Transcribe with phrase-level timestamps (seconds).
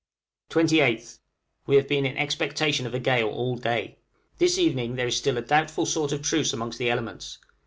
[0.49, 1.19] 28th.
[1.67, 3.99] We have been in expectation of a gale all day.
[4.39, 7.37] This evening there is still a doubtful sort of truce amongst the elements.